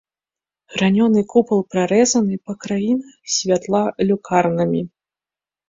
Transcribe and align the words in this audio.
Гранёны 0.75 1.21
купал 1.33 1.61
прарэзаны 1.73 2.35
па 2.49 2.57
краінах 2.65 3.13
святла 3.37 3.83
люкарнамі. 4.09 4.85